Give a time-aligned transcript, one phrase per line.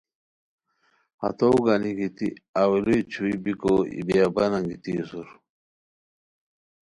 [1.21, 2.27] ہتو گانی گیتی
[2.61, 5.27] اولوئیچھوئے بیکو ای بیابانہ انگیتی اسور